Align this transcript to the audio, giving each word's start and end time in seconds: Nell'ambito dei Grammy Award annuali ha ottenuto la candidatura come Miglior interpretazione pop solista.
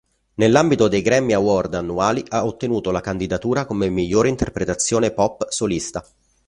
Nell'ambito 0.37 0.87
dei 0.87 1.03
Grammy 1.03 1.33
Award 1.33 1.75
annuali 1.75 2.25
ha 2.29 2.47
ottenuto 2.47 2.89
la 2.89 3.01
candidatura 3.01 3.65
come 3.65 3.87
Miglior 3.89 4.25
interpretazione 4.25 5.11
pop 5.11 5.47
solista. 5.49 6.03